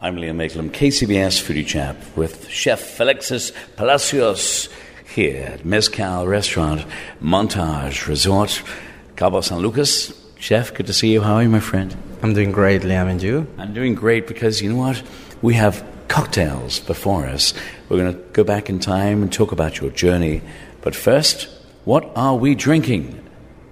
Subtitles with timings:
[0.00, 4.68] I'm Liam Mayclem, KCBS Foodie Chap with Chef Alexis Palacios
[5.14, 6.84] here at Mezcal Restaurant,
[7.22, 8.60] Montage Resort,
[9.14, 10.12] Cabo San Lucas.
[10.36, 11.20] Chef, good to see you.
[11.20, 11.96] How are you, my friend?
[12.22, 13.46] I'm doing great, Liam, and you?
[13.56, 15.00] I'm doing great because you know what?
[15.42, 17.54] We have cocktails before us.
[17.88, 20.42] We're going to go back in time and talk about your journey.
[20.82, 21.48] But first,
[21.84, 23.23] what are we drinking?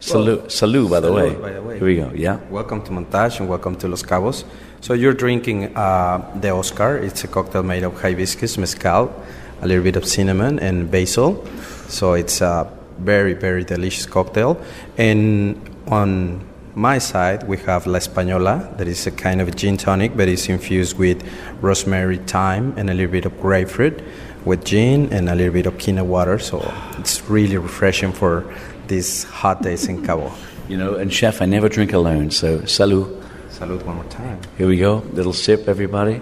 [0.02, 1.34] Salud, salud by, the Salud, way.
[1.40, 1.78] by the way.
[1.78, 2.10] Here we go.
[2.12, 2.40] Yeah.
[2.50, 4.42] Welcome to Montage and welcome to Los Cabos.
[4.80, 6.96] So you're drinking uh, the Oscar.
[6.96, 9.14] It's a cocktail made of hibiscus, mezcal,
[9.60, 11.46] a little bit of cinnamon and basil.
[11.86, 12.68] So it's a
[12.98, 14.60] very, very delicious cocktail.
[14.98, 19.76] And on my side, we have La Española, that is a kind of a gin
[19.76, 21.22] tonic, but it's infused with
[21.60, 24.02] rosemary, thyme, and a little bit of grapefruit
[24.44, 26.40] with gin and a little bit of quinoa water.
[26.40, 26.60] So
[26.98, 28.52] it's really refreshing for
[28.92, 30.30] these hot days in Cabo.
[30.68, 33.20] You know, and Chef, I never drink alone, so salud.
[33.50, 34.40] Salute one more time.
[34.58, 34.96] Here we go.
[35.12, 36.20] Little sip, everybody.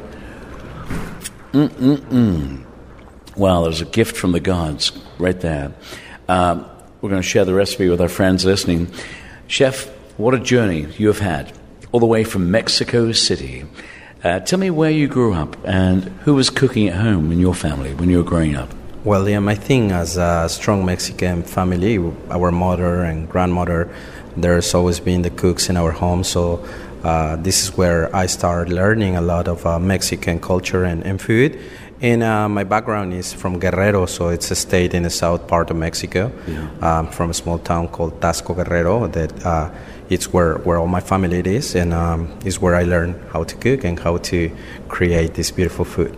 [1.53, 2.65] Mm-mm-mm.
[3.37, 5.73] Wow, there's a gift from the gods right there.
[6.29, 6.65] Um,
[7.01, 8.93] we're going to share the recipe with our friends listening.
[9.49, 11.53] Chef, what a journey you have had,
[11.93, 13.65] all the way from Mexico City.
[14.23, 17.55] Uh, tell me where you grew up and who was cooking at home in your
[17.55, 18.71] family when you were growing up.
[19.03, 21.97] Well, Liam, I think as a strong Mexican family,
[22.29, 23.89] our mother and grandmother,
[24.37, 26.23] there's always been the cooks in our home.
[26.23, 26.63] So
[27.03, 31.19] uh, this is where I started learning a lot of uh, Mexican culture and, and
[31.19, 31.59] food.
[32.03, 35.71] And uh, my background is from Guerrero, so it's a state in the south part
[35.71, 36.31] of Mexico,
[36.83, 39.07] um, from a small town called Taxco Guerrero.
[39.07, 39.71] That uh,
[40.11, 43.57] it's where, where all my family is, and um, is where I learned how to
[43.57, 44.51] cook and how to
[44.89, 46.15] create this beautiful food.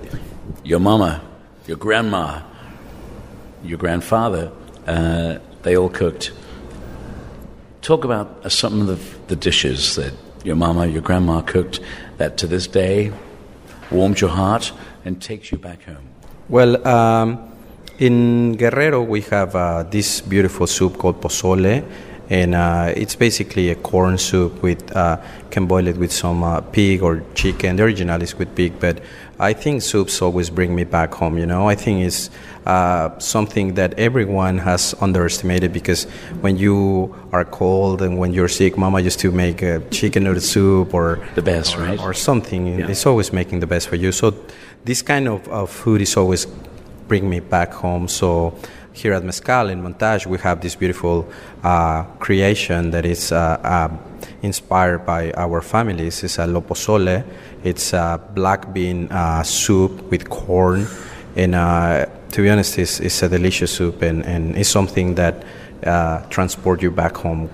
[0.64, 1.22] Your mama,
[1.66, 2.42] your grandma,
[3.64, 4.50] your grandfather,
[4.86, 6.32] uh, they all cooked.
[7.82, 10.12] Talk about uh, some of the, the dishes that
[10.44, 11.80] your mama, your grandma cooked
[12.18, 13.12] that to this day
[13.90, 14.72] warms your heart
[15.04, 16.08] and takes you back home.
[16.48, 17.52] Well, um,
[17.98, 21.84] in Guerrero, we have uh, this beautiful soup called pozole,
[22.30, 25.18] and uh, it's basically a corn soup with uh,
[25.50, 27.76] can boil it with some uh, pig or chicken.
[27.76, 29.00] The original is with pig, but
[29.42, 31.36] I think soups always bring me back home.
[31.36, 32.30] You know, I think it's
[32.64, 36.04] uh, something that everyone has underestimated because
[36.40, 40.40] when you are cold and when you're sick, Mama used to make a chicken noodle
[40.40, 41.98] soup or The best, or, right?
[41.98, 42.78] or something.
[42.78, 42.88] Yeah.
[42.88, 44.12] It's always making the best for you.
[44.12, 44.32] So
[44.84, 46.46] this kind of, of food is always
[47.08, 48.06] bring me back home.
[48.06, 48.54] So
[48.92, 51.28] here at Mezcal in Montage, we have this beautiful
[51.62, 53.96] uh, creation that is uh, uh,
[54.42, 56.22] inspired by our families.
[56.22, 57.24] It's a loposole.
[57.64, 60.86] It's a black bean uh, soup with corn.
[61.36, 65.44] And uh, to be honest, it's, it's a delicious soup and, and it's something that
[65.84, 67.50] uh, transport you back home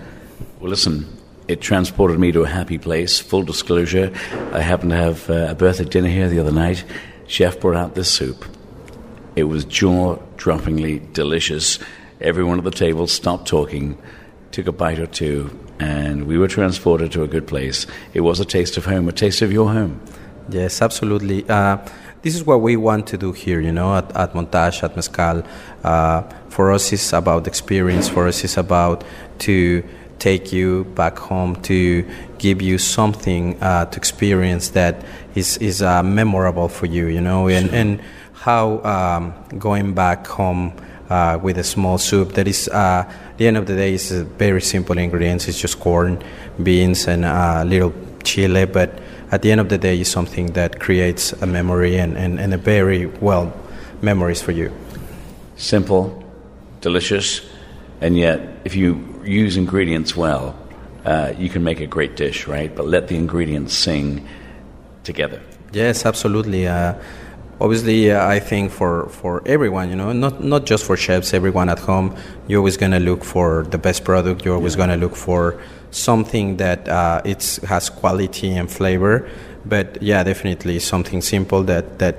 [0.60, 1.06] Well, listen,
[1.46, 3.20] it transported me to a happy place.
[3.20, 4.12] Full disclosure,
[4.52, 6.84] I happened to have a birthday dinner here the other night.
[7.28, 8.44] Chef brought out this soup.
[9.36, 11.78] It was jaw droppingly delicious.
[12.20, 13.98] Everyone at the table stopped talking,
[14.52, 17.86] took a bite or two, and we were transported to a good place.
[18.14, 20.00] It was a taste of home, a taste of your home.
[20.48, 21.48] Yes, absolutely.
[21.48, 21.78] Uh,
[22.22, 25.44] this is what we want to do here, you know, at, at Montage, at Mezcal.
[25.84, 28.08] Uh, for us, it's about experience.
[28.08, 29.04] For us, it's about
[29.40, 29.84] to
[30.18, 32.04] take you back home, to
[32.38, 35.04] give you something uh, to experience that
[35.36, 38.00] is, is uh, memorable for you, you know, and, and
[38.40, 40.72] how um, going back home
[41.10, 44.60] uh, with a small soup that is, uh, the end of the day, is very
[44.60, 45.48] simple ingredients.
[45.48, 46.22] It's just corn,
[46.62, 47.92] beans, and a little
[48.24, 49.00] chili but
[49.30, 52.54] at the end of the day, it's something that creates a memory and, and, and
[52.54, 53.52] a very well
[54.00, 54.72] memories for you.
[55.56, 56.24] Simple,
[56.80, 57.42] delicious,
[58.00, 60.56] and yet, if you use ingredients well,
[61.04, 62.74] uh, you can make a great dish, right?
[62.74, 64.26] But let the ingredients sing
[65.04, 65.42] together.
[65.72, 66.66] Yes, absolutely.
[67.60, 71.80] Obviously, I think for, for everyone, you know, not not just for chefs, everyone at
[71.80, 72.14] home,
[72.46, 74.44] you're always gonna look for the best product.
[74.44, 75.60] You're always gonna look for
[75.90, 79.28] something that uh, it's has quality and flavor.
[79.64, 82.16] But yeah, definitely something simple that that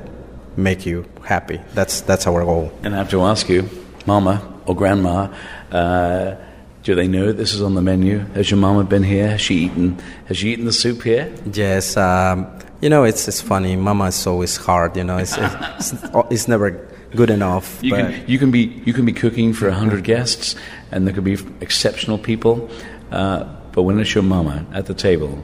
[0.57, 1.61] make you happy.
[1.73, 2.71] That's that's our goal.
[2.83, 3.69] And I have to ask you,
[4.05, 5.33] Mama or Grandma,
[5.71, 6.35] uh,
[6.83, 8.19] do they know this is on the menu?
[8.35, 9.29] Has your Mama been here?
[9.29, 9.99] Has she eaten?
[10.25, 11.33] Has she eaten the soup here?
[11.53, 12.47] Yes, um,
[12.81, 13.75] You know, it's it's funny.
[13.75, 14.95] Mama is always hard.
[14.95, 15.93] You know, it's it's,
[16.29, 16.71] it's never
[17.15, 17.79] good enough.
[17.83, 20.55] You but can, you can be you can be cooking for hundred guests,
[20.91, 22.69] and there could be exceptional people,
[23.11, 23.43] uh,
[23.73, 25.43] but when it's your mama at the table,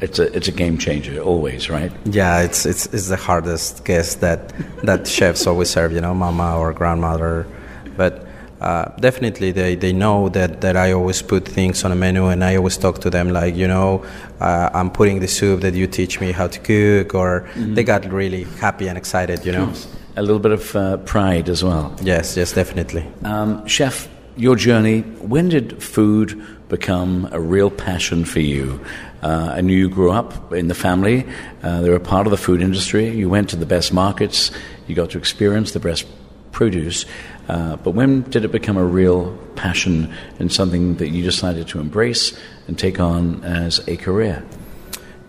[0.00, 1.92] it's a it's a game changer always, right?
[2.04, 4.52] yeah, it's it's it's the hardest guest that
[4.82, 5.92] that chefs always serve.
[5.92, 7.46] You know, mama or grandmother,
[7.96, 8.28] but.
[8.62, 12.44] Uh, definitely, they, they know that, that I always put things on a menu, and
[12.44, 14.04] I always talk to them like, you know,
[14.40, 18.04] uh, I'm putting the soup that you teach me how to cook, or they got
[18.04, 19.72] really happy and excited, you know.
[20.14, 21.92] A little bit of uh, pride as well.
[22.02, 23.04] Yes, yes, definitely.
[23.24, 25.00] Um, chef, your journey.
[25.00, 28.80] When did food become a real passion for you?
[29.22, 31.26] Uh, I knew you grew up in the family.
[31.64, 33.08] Uh, they were part of the food industry.
[33.08, 34.52] You went to the best markets.
[34.86, 36.06] You got to experience the best
[36.52, 37.04] produce.
[37.48, 41.80] Uh, but when did it become a real passion and something that you decided to
[41.80, 42.38] embrace
[42.68, 44.44] and take on as a career?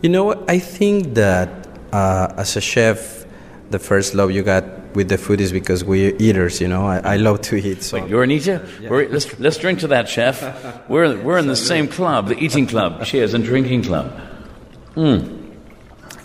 [0.01, 0.45] You know.
[0.47, 3.25] I think that uh, as a chef,
[3.71, 6.61] the first love you got with the food is because we're eaters.
[6.61, 7.83] You know, I, I love to eat.
[7.83, 8.67] So You're an eater?
[8.81, 10.87] We're, let's, let's drink to that, chef.
[10.89, 13.03] We're, we're in the same club, the eating club.
[13.05, 14.19] Cheers and drinking club.
[14.95, 15.42] Mm.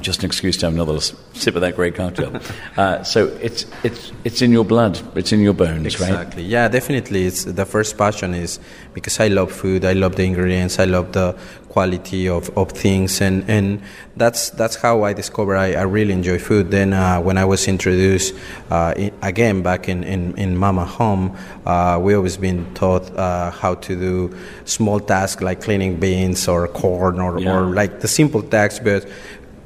[0.01, 2.41] Just an excuse to have another sip of that great cocktail.
[2.77, 6.11] Uh, so it's, it's, it's in your blood, it's in your bones, right?
[6.11, 6.45] Exactly.
[6.45, 7.27] Yeah, definitely.
[7.27, 8.61] It's the first passion is
[8.95, 9.85] because I love food.
[9.85, 10.79] I love the ingredients.
[10.79, 11.37] I love the
[11.69, 13.83] quality of, of things, and, and
[14.17, 16.71] that's that's how I discovered I, I really enjoy food.
[16.71, 18.35] Then uh, when I was introduced
[18.71, 21.37] uh, in, again back in, in, in Mama home,
[21.67, 26.67] uh, we always been taught uh, how to do small tasks like cleaning beans or
[26.69, 27.55] corn or, Yeah.
[27.57, 29.07] or like the simple tasks, but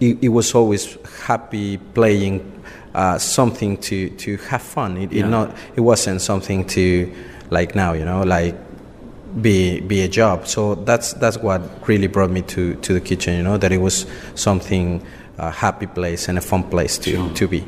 [0.02, 2.64] it, it was always happy playing
[2.94, 4.96] uh, something to, to have fun.
[4.96, 7.12] It, it not it wasn't something to
[7.50, 8.56] like now, you know, like
[9.40, 10.46] be be a job.
[10.46, 13.78] So that's that's what really brought me to, to the kitchen, you know, that it
[13.78, 15.06] was something
[15.38, 17.60] a happy place and a fun place to, to be.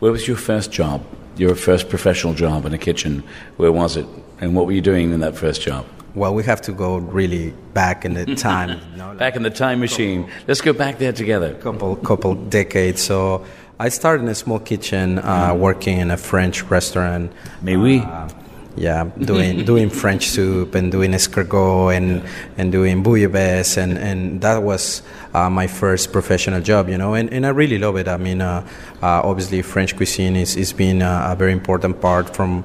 [0.00, 1.04] Where was your first job?
[1.36, 3.22] Your first professional job in a kitchen?
[3.56, 4.06] Where was it?
[4.40, 5.86] And what were you doing in that first job?
[6.14, 9.50] Well, we have to go really back in the time, know, like Back in the
[9.50, 10.30] time machine.
[10.46, 11.54] Let's go back there together.
[11.54, 13.02] couple couple decades.
[13.02, 13.44] So
[13.80, 17.32] I started in a small kitchen, uh, working in a French restaurant.
[17.62, 17.98] May we?
[17.98, 18.28] Uh,
[18.76, 22.22] yeah, doing doing French soup and doing escargot and
[22.58, 25.02] and doing bouillabaisse and and that was
[25.32, 28.08] uh, my first professional job, you know, and, and I really love it.
[28.08, 28.66] I mean, uh,
[29.02, 32.64] uh, obviously French cuisine is is being a, a very important part from.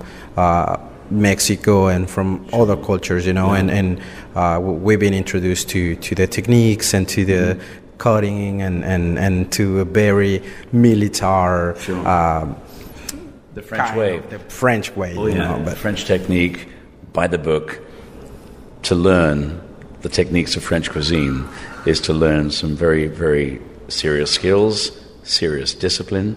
[1.09, 3.99] Uh, Mexico and from other cultures, you know, and and
[4.35, 7.59] uh, we've been introduced to to the techniques and to the
[7.97, 10.41] cutting and and and to a very
[10.71, 11.77] military.
[12.05, 12.55] Um,
[13.55, 14.19] The French way.
[14.29, 16.67] the French way, you know, but French technique
[17.13, 17.79] by the book.
[18.83, 19.59] To learn
[20.01, 21.45] the techniques of French cuisine
[21.85, 23.59] is to learn some very, very
[23.89, 24.91] serious skills,
[25.23, 26.35] serious discipline,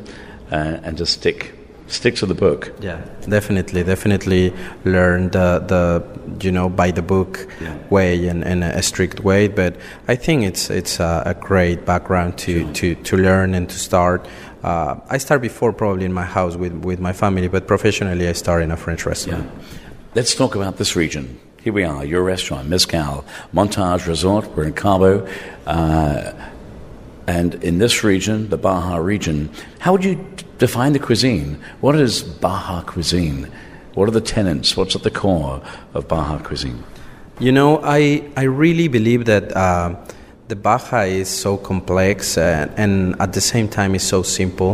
[0.51, 1.55] uh, and to stick
[1.93, 2.73] stick to the book.
[2.81, 4.53] Yeah, definitely, definitely
[4.85, 6.03] learn the, the
[6.45, 7.77] you know by the book Yeah.
[7.91, 9.49] way and, and a strict way.
[9.49, 9.77] But
[10.09, 14.27] I think it's it's a, a great background to, to, to learn and to start.
[14.65, 18.33] Uh, I start before probably in my house with, with my family, but professionally I
[18.33, 19.51] start in a French restaurant.
[20.15, 21.39] Let's talk about this region.
[21.63, 23.25] Here we are, your restaurant, Mezcal,
[23.55, 24.47] Montage Resort.
[24.57, 25.27] We're in Cabo.
[25.67, 26.33] Uh,
[27.27, 29.49] and in this region, the Baja region,
[29.79, 30.17] how would you
[30.63, 31.59] define the cuisine?
[31.81, 33.51] What is Baja cuisine?
[33.95, 34.77] What are the tenets?
[34.77, 35.61] What's at the core
[35.93, 36.85] of Baja cuisine?
[37.41, 39.97] You know, I, I really believe that uh,
[40.53, 44.73] the Baja is so complex uh, and at the same time is so simple.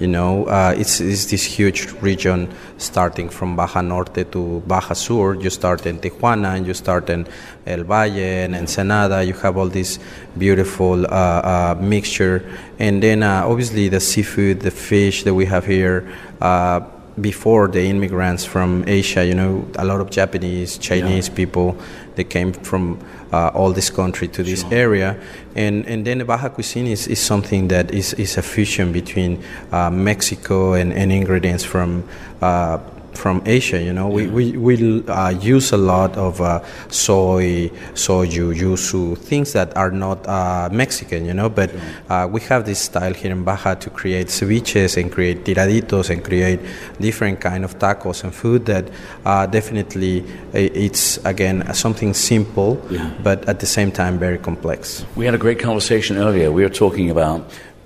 [0.00, 5.34] You know, uh, it's, it's this huge region starting from Baja Norte to Baja Sur.
[5.34, 7.28] You start in Tijuana and you start in
[7.66, 9.22] El Valle and Ensenada.
[9.22, 9.98] You have all this
[10.38, 12.42] beautiful uh, uh, mixture.
[12.78, 16.10] And then uh, obviously the seafood, the fish that we have here.
[16.40, 16.80] Uh,
[17.20, 21.76] before the immigrants from Asia, you know, a lot of Japanese, Chinese people,
[22.14, 22.98] they came from
[23.32, 25.16] uh, all this country to this area,
[25.54, 29.42] and and then the Baja cuisine is, is something that is, is a fusion between
[29.72, 32.04] uh, Mexico and, and ingredients from.
[33.18, 38.54] From Asia, you know, we we we uh, use a lot of uh, soy, soju,
[38.54, 41.48] yuzu, things that are not uh, Mexican, you know.
[41.48, 41.70] But
[42.08, 46.22] uh, we have this style here in Baja to create ceviches and create tiraditos and
[46.22, 46.60] create
[47.00, 48.84] different kind of tacos and food that
[49.26, 53.10] uh, definitely it's again something simple, Yeah.
[53.22, 55.04] but at the same time very complex.
[55.16, 56.52] We had a great conversation earlier.
[56.52, 57.40] We were talking about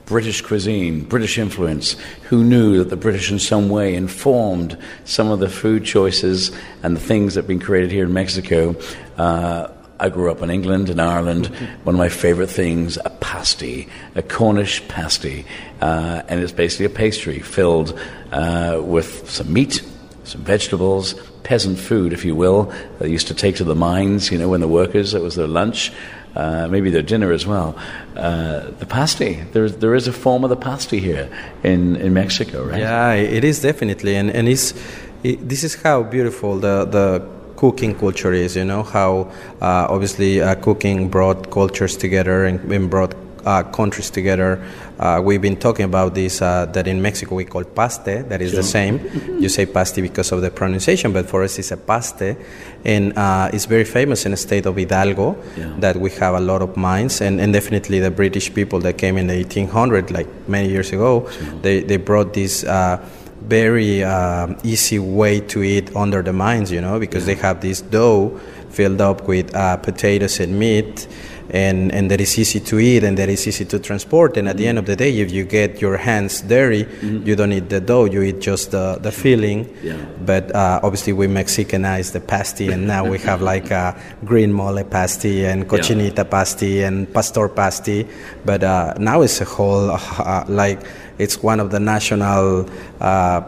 [0.07, 1.97] British cuisine, British influence.
[2.25, 6.51] Who knew that the British, in some way, informed some of the food choices
[6.83, 8.77] and the things that have been created here in Mexico?
[9.17, 9.69] Uh,
[10.01, 11.47] I grew up in England and Ireland.
[11.85, 15.47] One of my favorite things, a pasty, a Cornish pasty,
[15.81, 17.99] uh, and it's basically a pastry filled
[18.33, 19.83] uh, with some meat,
[20.25, 24.39] some vegetables, peasant food, if you will, they used to take to the mines, you
[24.39, 25.93] know, when the workers, it was their lunch,
[26.35, 27.77] uh, maybe their dinner as well.
[28.17, 31.29] Uh, the pasty, there, there is a form of the pasty here
[31.63, 32.81] in, in Mexico, right?
[32.81, 34.17] Yeah, it is definitely.
[34.17, 34.75] And, and it's,
[35.23, 40.41] it, this is how beautiful the, the cooking culture is, you know, how uh, obviously
[40.41, 44.63] uh, cooking brought cultures together and, and brought uh, countries together.
[44.99, 48.51] Uh, we've been talking about this uh, that in Mexico we call paste, that is
[48.51, 48.59] sure.
[48.59, 49.01] the same.
[49.41, 52.37] you say pasty because of the pronunciation, but for us it's a paste.
[52.85, 55.75] And uh, it's very famous in the state of Hidalgo yeah.
[55.79, 59.17] that we have a lot of mines, and, and definitely the British people that came
[59.17, 61.45] in the 1800s, like many years ago, sure.
[61.63, 63.05] they, they brought this uh,
[63.43, 67.35] very uh, easy way to eat under the mines, you know, because yeah.
[67.35, 71.07] they have this dough filled up with uh, potatoes and meat
[71.53, 74.37] and, and that is easy to eat and that is easy to transport.
[74.37, 77.27] And at the end of the day, if you get your hands dirty, mm-hmm.
[77.27, 79.69] you don't eat the dough, you eat just the, the filling.
[79.83, 79.97] Yeah.
[80.25, 84.83] But uh, obviously, we Mexicanize the pasty, and now we have like a green mole
[84.85, 86.25] pasty and cochinita yeah.
[86.25, 88.07] pasty and pastor pasty.
[88.45, 90.81] But uh, now it's a whole, uh, like,
[91.19, 92.69] it's one of the national
[93.01, 93.43] uh,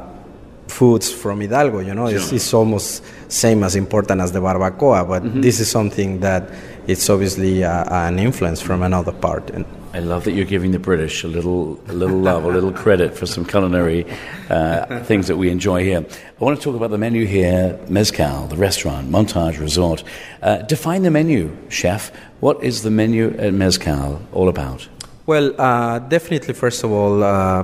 [0.75, 1.79] foods from Hidalgo.
[1.79, 2.19] You know, sure.
[2.19, 5.41] it's, it's, almost same as important as the barbacoa, but mm-hmm.
[5.41, 6.43] this is something that
[6.87, 9.51] it's obviously uh, an influence from another part.
[9.51, 12.73] And I love that you're giving the British a little, a little love, a little
[12.73, 14.05] credit for some culinary
[14.51, 16.05] uh, things that we enjoy here.
[16.41, 20.03] I want to talk about the menu here, Mezcal, the restaurant, Montage Resort.
[20.43, 22.11] Uh, define the menu, chef.
[22.41, 24.89] What is the menu at Mezcal all about?
[25.27, 27.63] Well, uh, definitely, first of all, uh,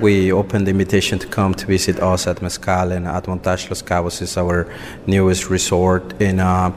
[0.00, 3.82] we opened the invitation to come to visit us at Mezcal and at Montage Los
[3.82, 4.66] Cabos is our
[5.06, 6.14] newest resort.
[6.22, 6.72] And uh,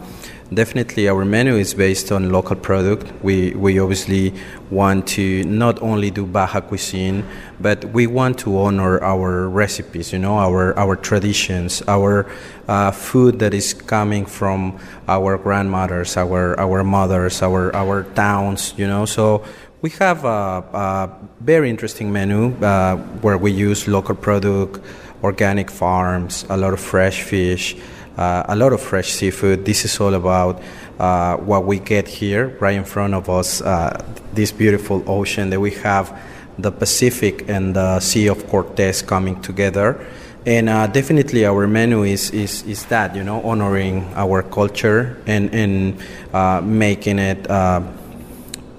[0.54, 3.12] definitely our menu is based on local product.
[3.24, 4.34] We, we obviously
[4.70, 7.26] want to not only do Baja cuisine,
[7.62, 12.30] but we want to honor our recipes, you know, our, our traditions, our
[12.68, 14.78] uh, food that is coming from
[15.08, 19.06] our grandmothers, our, our mothers, our, our towns, you know.
[19.06, 19.46] So
[19.84, 21.10] we have a, a
[21.42, 24.80] very interesting menu uh, where we use local product,
[25.22, 27.76] organic farms, a lot of fresh fish,
[28.18, 29.66] uh, a lot of fresh seafood.
[29.66, 30.62] This is all about
[31.00, 34.02] uh, what we get here right in front of us, uh,
[34.34, 36.18] this beautiful ocean that we have,
[36.58, 40.00] the Pacific and the Sea of Cortez coming together.
[40.46, 45.54] And uh, definitely, our menu is, is, is that, you know, honoring our culture and,
[45.54, 46.02] and
[46.34, 47.50] uh, making it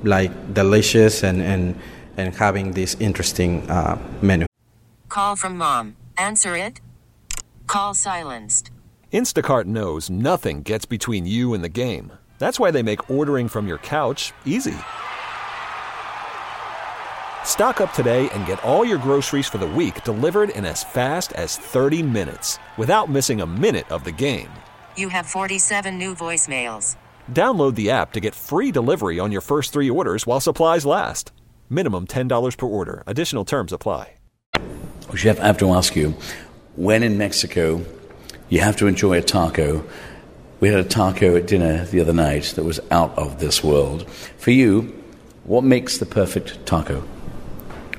[0.06, 1.78] like delicious and, and,
[2.16, 4.46] and having this interesting uh, menu.
[5.08, 5.96] Call from mom.
[6.18, 6.80] Answer it.
[7.66, 8.70] Call silenced.
[9.12, 12.12] Instacart knows nothing gets between you and the game.
[12.40, 14.75] That's why they make ordering from your couch easy.
[17.44, 21.32] Stock up today and get all your groceries for the week delivered in as fast
[21.34, 24.50] as 30 minutes without missing a minute of the game.
[24.96, 26.96] You have 47 new voicemails.
[27.30, 31.30] Download the app to get free delivery on your first three orders while supplies last.
[31.70, 33.04] Minimum $10 per order.
[33.06, 34.14] Additional terms apply.
[35.14, 36.16] Chef, I have to ask you
[36.74, 37.84] when in Mexico
[38.48, 39.84] you have to enjoy a taco,
[40.60, 44.08] we had a taco at dinner the other night that was out of this world.
[44.38, 44.92] For you,
[45.44, 47.04] what makes the perfect taco?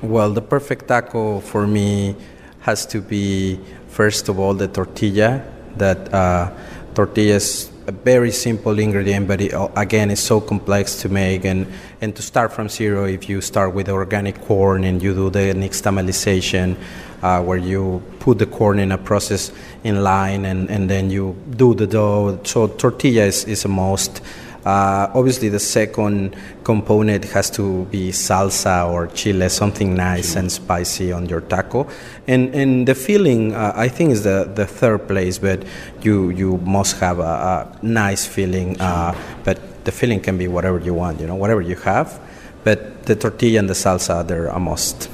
[0.02, 2.16] Well, the perfect taco for me
[2.60, 5.42] has to be, first of all, the tortilla.
[5.76, 6.52] That uh,
[6.94, 11.44] tortillas a very simple ingredient, but it, again, it's so complex to make.
[11.44, 11.66] And,
[12.00, 15.54] and to start from zero, if you start with organic corn and you do the
[15.54, 16.76] nixtamalization,
[17.22, 19.52] uh, where you put the corn in a process
[19.84, 22.40] in line and, and then you do the dough.
[22.44, 24.20] So tortilla is, is a most.
[24.66, 31.12] Uh, obviously, the second component has to be salsa or chile, something nice and spicy
[31.12, 31.86] on your taco.
[32.26, 35.64] And, and the filling, uh, I think, is the, the third place, but
[36.02, 38.80] you, you must have a, a nice filling.
[38.80, 42.20] Uh, but the filling can be whatever you want, you know, whatever you have.
[42.64, 45.08] But the tortilla and the salsa, they're a must.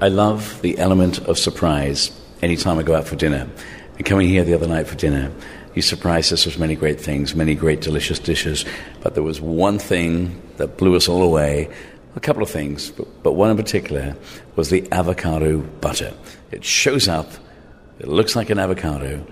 [0.00, 2.10] I love the element of surprise
[2.40, 3.46] anytime I go out for dinner.
[3.98, 5.30] And coming here the other night for dinner,
[5.74, 8.64] he surprised us with many great things, many great delicious dishes.
[9.02, 11.68] But there was one thing that blew us all away.
[12.14, 14.16] A couple of things, but, but one in particular
[14.54, 16.12] was the avocado butter.
[16.50, 17.30] It shows up,
[17.98, 19.26] it looks like an avocado.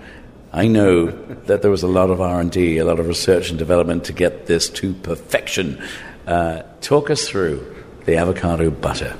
[0.53, 1.05] I know
[1.45, 4.47] that there was a lot of R&D, a lot of research and development to get
[4.47, 5.81] this to perfection.
[6.27, 7.65] Uh, talk us through
[8.05, 9.15] the avocado butter.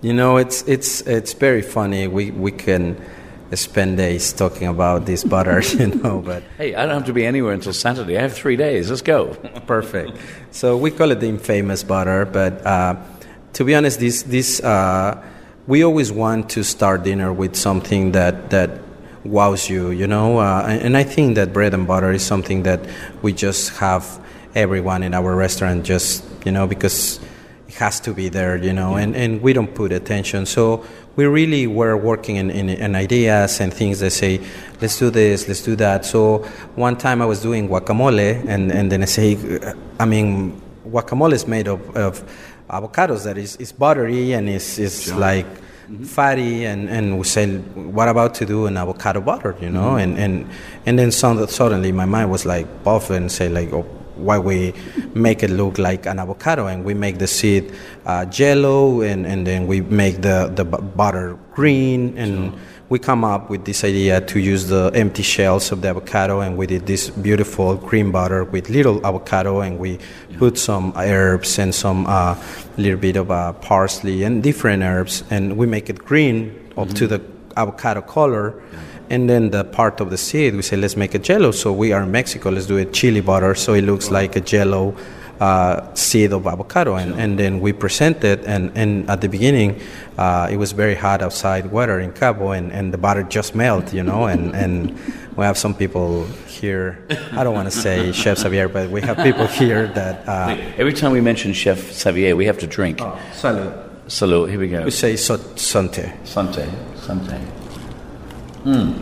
[0.00, 2.06] You know, it's it's it's very funny.
[2.06, 3.02] We we can
[3.56, 6.20] spend days talking about this butter, you know.
[6.20, 8.18] But Hey, I don't have to be anywhere until Saturday.
[8.18, 8.90] I have three days.
[8.90, 9.34] Let's go.
[9.66, 10.12] perfect.
[10.50, 12.96] So we call it the infamous butter, but uh,
[13.54, 15.22] to be honest, this this uh,
[15.66, 18.70] we always want to start dinner with something that that
[19.24, 20.38] wows you, you know.
[20.38, 22.80] Uh, and, I think that bread and butter is something that
[23.22, 24.04] we just have
[24.54, 27.20] everyone in our restaurant just you know because
[27.78, 30.46] has to be there, you know, and, and we don't put attention.
[30.46, 30.84] So
[31.16, 34.40] we really were working in, in, in ideas and things that say,
[34.80, 36.04] let's do this, let's do that.
[36.04, 36.38] So
[36.76, 39.36] one time I was doing guacamole, and, and then I say,
[39.98, 42.22] I mean, guacamole is made of, of
[42.70, 46.04] avocados that is, is buttery and is, is like mm-hmm.
[46.04, 49.56] fatty and, and we say what about to do an avocado butter?
[49.60, 49.98] you know mm-hmm.
[49.98, 50.50] and, and
[50.86, 53.86] and then suddenly my mind was like buff and say like oh,
[54.18, 54.74] why we
[55.14, 57.72] make it look like an avocado and we make the seed
[58.06, 62.52] uh, jello and, and then we make the, the butter green and
[62.88, 66.56] we come up with this idea to use the empty shells of the avocado and
[66.56, 69.98] we did this beautiful cream butter with little avocado and we
[70.38, 72.34] put some herbs and some uh,
[72.78, 77.06] little bit of uh, parsley and different herbs and we make it green up to
[77.06, 77.20] the
[77.56, 78.62] avocado color
[79.10, 81.92] and then the part of the seed we say let's make a jello so we
[81.92, 84.94] are in mexico let's do a chili butter so it looks like a jello
[85.40, 89.80] uh, seed of avocado and, and then we present it and, and at the beginning
[90.18, 93.94] uh, it was very hot outside weather in cabo and, and the butter just melted
[93.94, 94.90] you know and, and
[95.36, 96.98] we have some people here
[97.32, 100.92] i don't want to say chef xavier but we have people here that uh, Every
[100.92, 102.98] time we mention Chef Xavier, we have to drink.
[102.98, 103.72] salud.
[104.08, 104.50] Salute.
[104.50, 104.84] Here we go.
[104.84, 106.66] we say so, sante Sante.
[106.96, 107.57] Sante.
[108.68, 109.00] Hmm.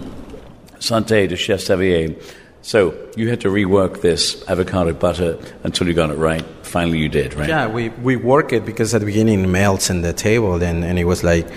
[0.79, 2.15] Sante de Chef Xavier.
[2.63, 6.45] So you had to rework this avocado butter until you got it right.
[6.63, 7.49] Finally, you did, right?
[7.49, 10.85] Yeah, we, we work it because at the beginning it melts in the table and,
[10.85, 11.49] and it was like,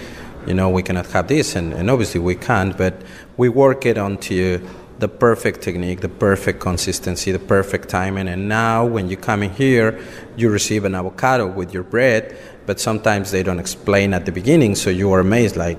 [0.48, 3.00] you know, we cannot have this and, and obviously we can't, but
[3.38, 8.28] we work it onto the perfect technique, the perfect consistency, the perfect timing.
[8.28, 10.04] And now when you come in here,
[10.36, 12.36] you receive an avocado with your bread,
[12.66, 15.78] but sometimes they don't explain at the beginning, so you are amazed like,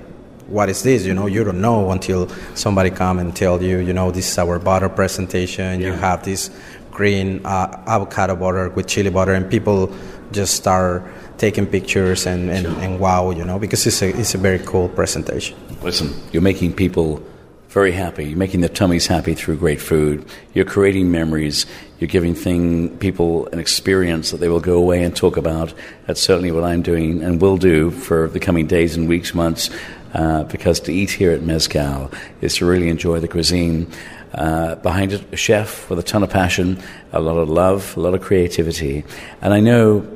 [0.50, 1.06] what is this?
[1.06, 4.38] You know, you don't know until somebody come and tell you, you know, this is
[4.38, 5.80] our butter presentation.
[5.80, 6.50] You have this
[6.90, 9.92] green uh, avocado butter with chili butter, and people
[10.32, 11.02] just start
[11.38, 14.88] taking pictures and, and, and wow, you know, because it's a, it's a very cool
[14.88, 15.56] presentation.
[15.82, 17.22] Listen, you're making people
[17.70, 18.24] very happy.
[18.24, 20.26] You're making their tummies happy through great food.
[20.54, 21.66] You're creating memories.
[22.00, 25.72] You're giving thing, people an experience that they will go away and talk about.
[26.06, 29.70] That's certainly what I'm doing and will do for the coming days and weeks, months.
[30.12, 33.86] Uh, because to eat here at Mezcal is to really enjoy the cuisine.
[34.34, 38.00] Uh, behind it, a chef with a ton of passion, a lot of love, a
[38.00, 39.04] lot of creativity.
[39.40, 40.06] And I know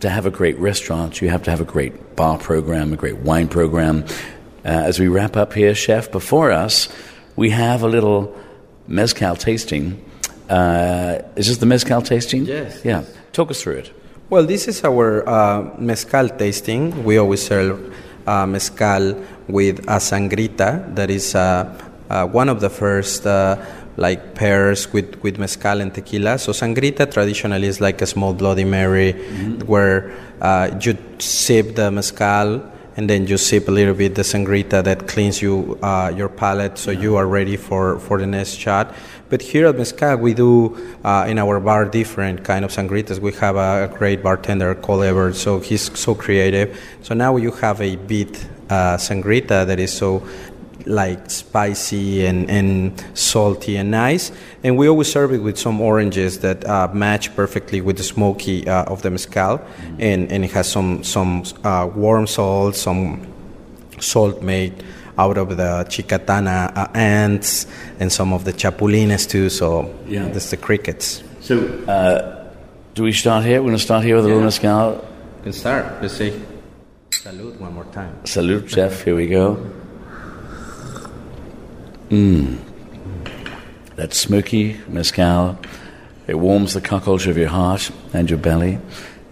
[0.00, 3.18] to have a great restaurant, you have to have a great bar program, a great
[3.18, 4.04] wine program.
[4.64, 6.88] Uh, as we wrap up here, Chef, before us,
[7.36, 8.34] we have a little
[8.86, 10.04] mezcal tasting.
[10.48, 12.44] Uh, is this the mezcal tasting?
[12.44, 12.84] Yes.
[12.84, 13.04] Yeah.
[13.32, 13.92] Talk us through it.
[14.30, 17.04] Well, this is our uh, mezcal tasting.
[17.04, 17.94] We always serve
[18.26, 21.72] uh, mezcal with a sangrita, that is uh,
[22.10, 23.56] uh, one of the first uh,
[23.96, 26.38] like pairs with, with mezcal and tequila.
[26.38, 29.12] So sangrita traditionally is like a small Bloody Mary,
[29.66, 34.82] where uh, you sip the mezcal and then you sip a little bit the sangrita
[34.84, 38.94] that cleans you uh, your palate, so you are ready for, for the next shot.
[39.30, 43.18] But here at Mezcal, we do uh, in our bar different kind of sangritas.
[43.18, 46.78] We have a, a great bartender called Everett, so he's so creative.
[47.02, 50.22] So now you have a beet uh, sangrita that is so
[50.86, 54.30] like spicy and, and salty and nice.
[54.62, 58.68] And we always serve it with some oranges that uh, match perfectly with the smoky
[58.68, 59.60] uh, of the mezcal.
[59.98, 63.26] And, and it has some, some uh, warm salt, some
[63.98, 64.84] salt made
[65.16, 67.66] out of the chicatana uh, ants
[68.00, 69.48] and some of the chapulines too.
[69.48, 70.28] So Yeah.
[70.28, 71.22] that's the crickets.
[71.40, 72.44] So, uh,
[72.94, 73.60] do we start here?
[73.60, 75.04] We're going to start here with a little mezcal.
[75.42, 76.00] can start.
[76.00, 76.32] Let's see.
[77.24, 78.14] Salute one more time.
[78.26, 79.02] Salute, Jeff.
[79.02, 79.56] Here we go.
[82.10, 82.58] Mmm.
[83.96, 85.58] That smoky mezcal.
[86.26, 88.78] It warms the cockles of your heart and your belly.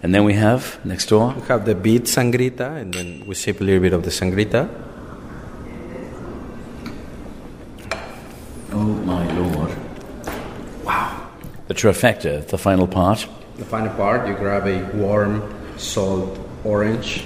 [0.01, 1.35] And then we have next door.
[1.35, 4.67] We have the beet sangrita, and then we sip a little bit of the sangrita.
[8.71, 9.71] Oh my lord!
[10.83, 11.29] Wow.
[11.67, 13.27] The trifecta, the final part.
[13.57, 15.43] The final part, you grab a warm
[15.77, 17.25] salt orange,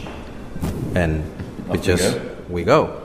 [0.97, 1.23] and
[1.67, 2.35] we we just go.
[2.49, 3.01] we go.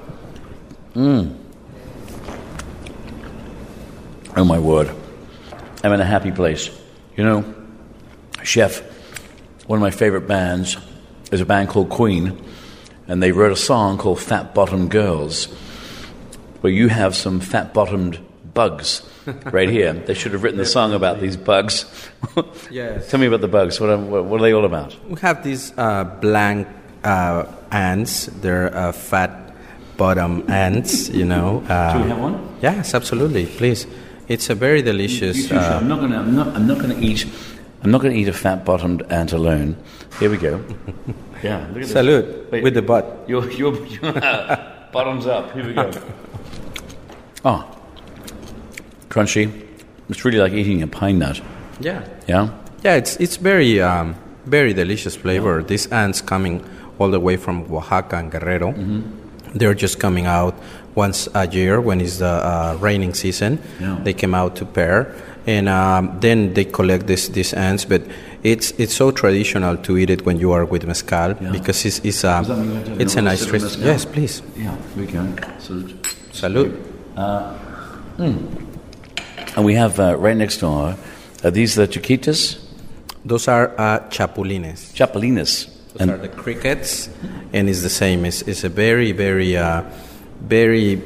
[4.35, 4.91] Oh my word!
[5.85, 6.71] I'm in a happy place.
[7.17, 7.55] You know,
[8.43, 8.83] Chef.
[9.67, 10.77] One of my favorite bands
[11.31, 12.43] is a band called Queen,
[13.07, 15.49] and they wrote a song called "Fat Bottom Girls."
[16.63, 18.21] where you have some fat bottomed
[18.55, 19.03] bugs
[19.47, 19.93] right here.
[19.93, 21.85] They should have written the song about these bugs.
[22.71, 23.11] Yes.
[23.11, 23.81] Tell me about the bugs.
[23.81, 24.97] What are, what are they all about?
[25.07, 26.67] We have these uh, blank
[27.05, 28.27] uh, ants.
[28.41, 29.55] They're uh, fat
[29.97, 31.63] bottom ants, you know.
[31.69, 32.49] Uh, Do we have one?
[32.63, 33.47] Yes, absolutely.
[33.47, 33.87] Please.
[34.29, 35.37] It's a very delicious.
[35.51, 36.19] You- you uh, I'm not going to.
[36.19, 36.49] I'm not.
[36.57, 37.27] I'm not going to eat.
[37.83, 39.77] I'm not going to eat a fat-bottomed ant alone.
[40.21, 40.63] Here we go.
[41.43, 41.91] Yeah, look at this.
[41.91, 42.63] salute Wait.
[42.63, 43.25] with the butt.
[43.27, 44.13] Your, your, your
[44.93, 45.51] bottoms up.
[45.53, 45.91] Here we go.
[47.45, 47.67] Oh,
[49.09, 49.51] crunchy.
[50.09, 51.41] It's really like eating a pine nut.
[51.81, 52.07] Yeah.
[52.29, 52.49] Yeah.
[52.85, 54.15] Yeah, it's it's very um,
[54.47, 55.63] very delicious flavor.
[55.65, 56.65] These ants coming
[56.99, 58.75] all the way from Oaxaca and Guerrero.
[59.55, 60.55] They're just coming out
[60.95, 63.59] once a year when it's the uh, raining season.
[63.81, 63.99] Yeah.
[64.03, 65.15] They came out to pair,
[65.47, 67.85] and um, then they collect this, these ants.
[67.85, 68.03] But
[68.43, 71.53] it's it's so traditional to eat it when you are with mezcal Yeah.
[71.53, 73.79] because it's it's a Does that mean you have to have it's a nice twist.
[73.79, 74.41] Yes, please.
[74.57, 74.75] Yeah.
[74.97, 75.37] We can.
[75.61, 76.17] Salute.
[76.33, 76.75] Salute.
[79.55, 80.97] And we have uh, right next door.
[81.45, 82.59] Are these the chiquitas?
[83.25, 84.93] Those are uh, chapulines.
[84.95, 85.69] Chapulines.
[85.95, 87.09] Those are the crickets,
[87.53, 88.25] and it's the same.
[88.25, 89.83] It's, it's a very, very, uh,
[90.41, 91.03] very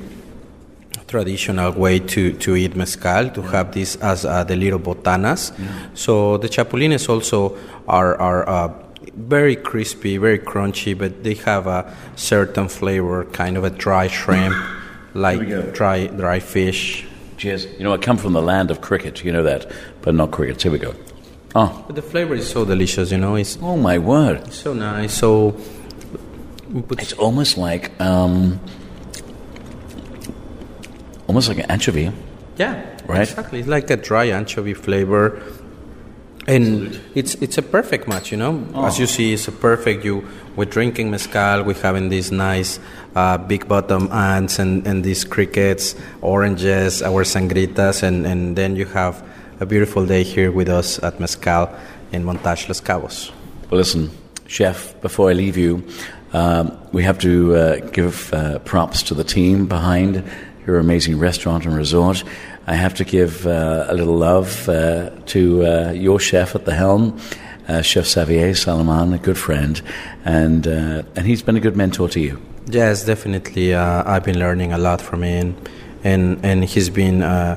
[1.09, 5.53] traditional way to, to eat mezcal, to have this as uh, the little botanas.
[5.94, 7.57] So the chapulines also
[7.88, 8.75] are, are uh,
[9.14, 14.55] very crispy, very crunchy, but they have a certain flavor, kind of a dry shrimp,
[15.14, 17.07] like dry, dry fish.
[17.37, 17.66] Cheers.
[17.79, 19.22] You know, I come from the land of cricket.
[19.25, 19.70] You know that,
[20.03, 20.62] but not crickets.
[20.62, 20.94] Here we go.
[21.58, 24.52] Oh, But the flavor is so delicious, you know, it's oh my word!
[24.52, 25.14] so nice.
[25.14, 25.56] So
[27.00, 28.60] It's almost like um,
[31.26, 32.12] almost like an anchovy.
[32.58, 33.22] Yeah, Right?
[33.28, 35.40] Exactly, it's like a dry anchovy flavor,
[36.46, 38.32] and it's it's a perfect match.
[38.32, 40.04] You know, as you see, it's a perfect.
[40.04, 42.80] You we're drinking mezcal, we're having these nice
[43.14, 48.86] uh, big bottom ants and, and these crickets, oranges, our sangritas, and, and then you
[48.86, 49.22] have
[49.58, 51.74] a beautiful day here with us at Mezcal
[52.12, 53.30] in Montage Los Cabos.
[53.70, 54.10] Well, listen,
[54.46, 55.00] chef.
[55.00, 55.82] Before I leave you,
[56.32, 60.22] um, we have to uh, give uh, props to the team behind
[60.66, 62.22] your amazing restaurant and resort.
[62.66, 66.74] I have to give uh, a little love uh, to uh, your chef at the
[66.74, 67.18] helm,
[67.68, 69.80] uh, Chef Xavier Salomon, a good friend,
[70.24, 72.40] and uh, and he's been a good mentor to you.
[72.66, 73.72] Yes, definitely.
[73.72, 75.56] Uh, I've been learning a lot from him,
[76.04, 77.56] and and he's been uh,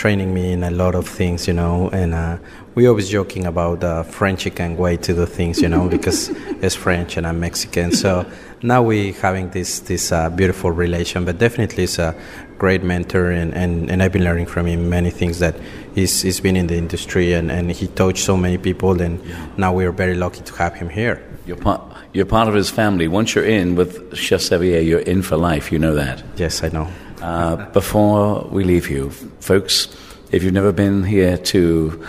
[0.00, 1.90] training me in a lot of things, you know.
[1.90, 2.38] And uh,
[2.74, 6.30] we always joking about the Frenchican way to do things, you know, because
[6.64, 7.92] it's French and I'm Mexican.
[7.92, 8.24] So
[8.62, 11.26] now we having this this uh, beautiful relation.
[11.26, 12.14] But definitely, it's a
[12.56, 15.54] great mentor, and, and, and I've been learning from him many things that
[15.94, 19.02] he's, he's been in the industry, and, and he taught so many people.
[19.02, 19.20] And
[19.58, 21.16] now we're very lucky to have him here.
[21.44, 21.80] You're part,
[22.14, 23.06] you're part of his family.
[23.06, 25.70] Once you're in with Chef Xavier, you're in for life.
[25.70, 26.22] You know that.
[26.36, 26.88] Yes, I know.
[27.20, 29.88] Uh, before we leave you, folks,
[30.32, 32.02] if you've never been here to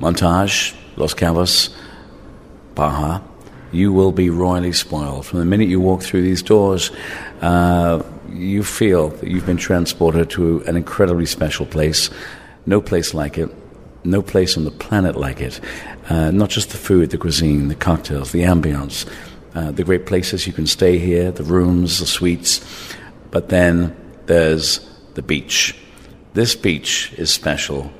[0.00, 1.70] Montage, Los Cabos,
[2.74, 3.22] Baja,
[3.72, 5.24] you will be royally spoiled.
[5.24, 6.90] From the minute you walk through these doors,
[7.40, 12.10] uh, you feel that you've been transported to an incredibly special place.
[12.66, 13.48] No place like it.
[14.04, 15.58] No place on the planet like it.
[16.10, 19.06] Uh, not just the food, the cuisine, the cocktails, the ambience,
[19.54, 22.60] uh, the great places you can stay here, the rooms, the suites.
[23.30, 23.96] But then
[24.30, 24.78] there's
[25.14, 25.74] the beach.
[26.34, 27.90] This beach is special.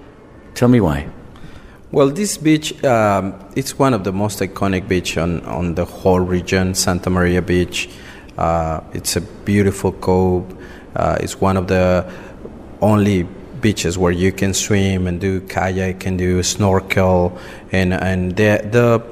[0.55, 1.09] Tell me why.
[1.91, 6.21] Well, this beach, um, it's one of the most iconic beach on, on the whole
[6.21, 7.89] region, Santa Maria Beach.
[8.39, 10.47] Uh, it's a beautiful cove.
[10.95, 12.09] Uh, it's one of the
[12.81, 13.25] only
[13.61, 17.37] beaches where you can swim and do kayak and do snorkel
[17.73, 19.03] and and the the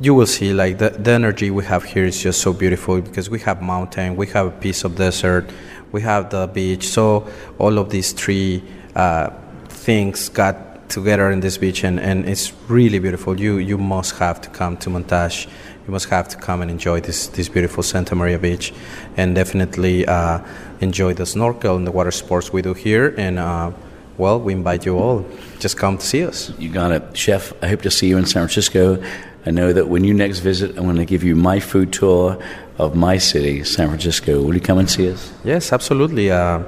[0.00, 3.28] you will see like the, the energy we have here is just so beautiful because
[3.28, 5.50] we have mountain we have a piece of desert
[5.92, 6.88] we have the beach.
[6.88, 7.28] So
[7.58, 8.62] all of these three
[8.96, 9.30] uh,
[9.68, 13.38] things got together in this beach and, and it's really beautiful.
[13.40, 15.46] You you must have to come to montage.
[15.86, 18.72] You must have to come and enjoy this this beautiful santa maria beach
[19.16, 20.40] and definitely uh,
[20.80, 23.14] enjoy the snorkel and the water sports we do here.
[23.16, 23.72] And uh,
[24.18, 25.24] well we invite you all.
[25.58, 26.52] Just come to see us.
[26.58, 27.16] You got it.
[27.16, 29.02] Chef, I hope to see you in San Francisco.
[29.44, 32.40] I know that when you next visit, I'm going to give you my food tour
[32.78, 34.40] of my city, San Francisco.
[34.40, 35.32] Will you come and see us?
[35.44, 36.30] Yes, absolutely.
[36.30, 36.62] Uh,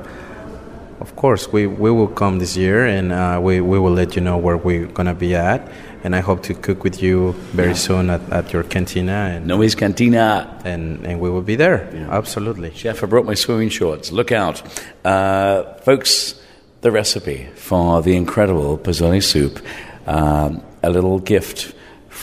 [1.01, 4.23] of course, we, we will come this year and uh, we, we will let you
[4.23, 5.71] know where we're going to be at.
[6.03, 9.75] And I hope to cook with you very soon at, at your cantina and, Noe's
[9.75, 10.61] Cantina.
[10.65, 11.89] and, and we will be there.
[12.11, 12.75] Absolutely.
[12.75, 14.11] Chef, I brought my swimming shorts.
[14.11, 14.63] Look out.
[15.05, 16.41] Uh, folks,
[16.81, 19.61] the recipe for the incredible pozole soup,
[20.07, 21.75] um, a little gift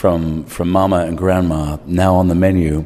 [0.02, 2.84] from, from Mama and Grandma, now on the menu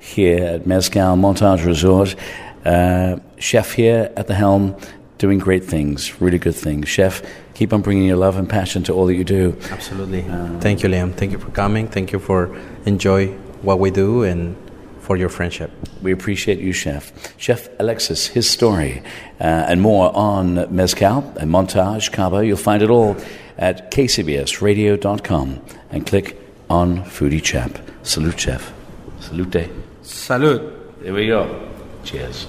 [0.00, 2.14] here at Mezcal Montage Resort.
[2.62, 4.76] Uh, Chef here at the helm,
[5.16, 6.86] doing great things, really good things.
[6.86, 7.22] Chef,
[7.54, 9.56] keep on bringing your love and passion to all that you do.
[9.70, 10.20] Absolutely.
[10.60, 11.14] Thank you, Liam.
[11.14, 11.88] Thank you for coming.
[11.88, 12.54] Thank you for
[12.84, 13.28] enjoy
[13.62, 14.54] what we do and
[15.00, 15.70] for your friendship.
[16.02, 17.34] We appreciate you, Chef.
[17.38, 19.02] Chef Alexis, his story,
[19.40, 22.40] uh, and more on Mezcal and Montage Cabo.
[22.40, 23.16] You'll find it all
[23.56, 27.78] at kcbsradio.com and click on Foodie Chap.
[28.02, 28.72] Salute, Chef.
[29.20, 29.70] Salute.
[30.02, 31.02] Salute.
[31.02, 31.68] There we go.
[32.04, 32.46] Cheers.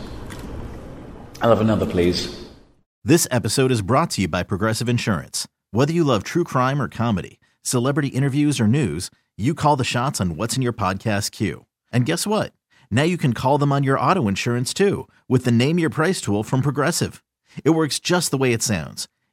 [1.41, 2.49] I'll have another, please.
[3.03, 5.47] This episode is brought to you by Progressive Insurance.
[5.71, 10.19] Whether you love true crime or comedy, celebrity interviews or news, you call the shots
[10.19, 11.65] on what's in your podcast queue.
[11.91, 12.53] And guess what?
[12.91, 16.19] Now you can call them on your auto insurance too with the Name Your Price
[16.19, 17.23] tool from Progressive.
[17.63, 19.07] It works just the way it sounds.